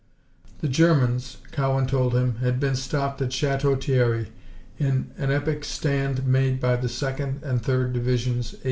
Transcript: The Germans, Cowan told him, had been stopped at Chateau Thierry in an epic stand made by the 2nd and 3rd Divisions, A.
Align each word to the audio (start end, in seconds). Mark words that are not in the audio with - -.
The 0.61 0.67
Germans, 0.67 1.37
Cowan 1.51 1.85
told 1.85 2.15
him, 2.15 2.37
had 2.37 2.59
been 2.59 2.75
stopped 2.75 3.21
at 3.21 3.31
Chateau 3.31 3.75
Thierry 3.75 4.31
in 4.79 5.11
an 5.15 5.29
epic 5.29 5.63
stand 5.63 6.25
made 6.25 6.59
by 6.59 6.75
the 6.77 6.87
2nd 6.87 7.43
and 7.43 7.61
3rd 7.61 7.93
Divisions, 7.93 8.55
A. 8.55 8.59